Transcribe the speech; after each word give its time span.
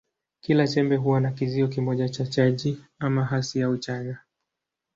Kila 0.41 0.67
chembe 0.67 0.95
huwa 0.95 1.19
na 1.19 1.31
kizio 1.31 1.67
kimoja 1.67 2.09
cha 2.09 2.25
chaji, 2.25 2.83
ama 2.99 3.25
hasi 3.25 3.61
au 3.63 3.77
chanya. 3.77 4.19